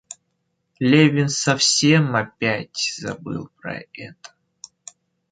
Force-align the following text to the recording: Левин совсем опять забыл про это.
Левин 0.79 1.29
совсем 1.29 2.15
опять 2.15 2.95
забыл 2.97 3.51
про 3.61 3.81
это. 3.93 4.33